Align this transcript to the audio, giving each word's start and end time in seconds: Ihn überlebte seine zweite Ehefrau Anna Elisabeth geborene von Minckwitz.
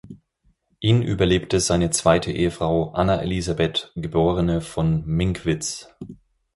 Ihn 0.79 1.03
überlebte 1.03 1.59
seine 1.59 1.91
zweite 1.91 2.31
Ehefrau 2.31 2.89
Anna 2.93 3.17
Elisabeth 3.21 3.91
geborene 3.95 4.59
von 4.59 5.05
Minckwitz. 5.05 5.93